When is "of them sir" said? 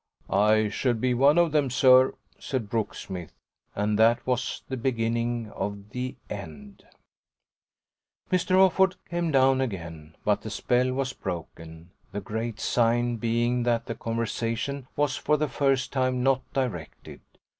1.37-2.15